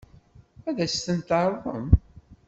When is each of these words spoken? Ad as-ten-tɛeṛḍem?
Ad 0.69 0.77
as-ten-tɛeṛḍem? 0.85 1.87